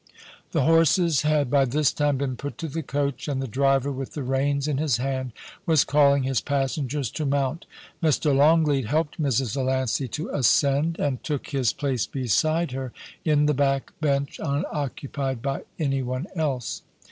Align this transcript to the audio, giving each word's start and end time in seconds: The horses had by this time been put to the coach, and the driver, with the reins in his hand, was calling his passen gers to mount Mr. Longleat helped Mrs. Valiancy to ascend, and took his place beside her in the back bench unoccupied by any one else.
The 0.51 0.63
horses 0.63 1.21
had 1.21 1.51
by 1.51 1.63
this 1.65 1.93
time 1.93 2.17
been 2.17 2.35
put 2.35 2.57
to 2.57 2.67
the 2.67 2.81
coach, 2.81 3.27
and 3.27 3.39
the 3.39 3.47
driver, 3.47 3.91
with 3.91 4.13
the 4.13 4.23
reins 4.23 4.67
in 4.67 4.79
his 4.79 4.97
hand, 4.97 5.31
was 5.67 5.83
calling 5.83 6.23
his 6.23 6.41
passen 6.41 6.87
gers 6.87 7.11
to 7.11 7.23
mount 7.23 7.67
Mr. 8.01 8.35
Longleat 8.35 8.87
helped 8.87 9.21
Mrs. 9.21 9.53
Valiancy 9.53 10.07
to 10.07 10.29
ascend, 10.29 10.97
and 10.97 11.23
took 11.23 11.49
his 11.49 11.71
place 11.71 12.07
beside 12.07 12.71
her 12.71 12.91
in 13.23 13.45
the 13.45 13.53
back 13.53 13.93
bench 14.01 14.39
unoccupied 14.43 15.43
by 15.43 15.65
any 15.77 16.01
one 16.01 16.25
else. 16.35 16.81